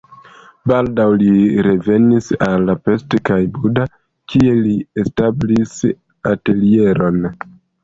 [0.69, 1.33] Baldaŭ li
[1.67, 3.85] revenis al Pest kaj Buda,
[4.33, 5.79] kie li establis
[6.35, 7.25] atelieron.